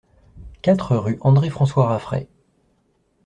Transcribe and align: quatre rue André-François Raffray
quatre 0.63 0.97
rue 0.97 1.19
André-François 1.21 1.85
Raffray 1.89 2.27